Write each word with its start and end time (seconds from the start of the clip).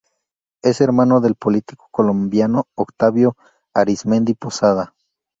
Es 0.63 0.81
hermano 0.81 1.21
del 1.21 1.35
político 1.35 1.87
colombiano 1.91 2.65
Octavio 2.75 3.37
Arizmendi 3.71 4.33
Posada. 4.33 4.95